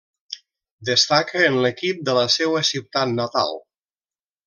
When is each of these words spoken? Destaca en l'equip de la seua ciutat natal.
Destaca 0.89 1.43
en 1.49 1.59
l'equip 1.67 2.01
de 2.09 2.17
la 2.21 2.25
seua 2.39 2.67
ciutat 2.73 3.15
natal. 3.23 3.59